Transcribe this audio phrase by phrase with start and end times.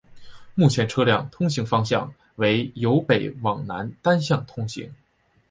[0.55, 4.91] 目前车辆通行方向为由北往南单向通行。